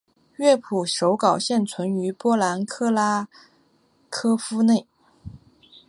[0.35, 3.27] 乐谱手稿现存于波兰克拉
[4.09, 4.87] 科夫内。